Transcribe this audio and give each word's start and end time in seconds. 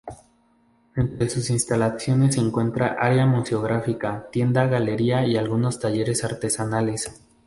Entre 0.95 1.29
sus 1.29 1.51
instalaciones 1.51 2.33
se 2.33 2.41
encuentran 2.41 2.95
área 2.97 3.27
museográfica, 3.27 4.29
tienda 4.31 4.65
galería 4.65 5.23
y 5.27 5.37
algunos 5.37 5.79
talleres 5.79 6.23
artesanales. 6.23 7.21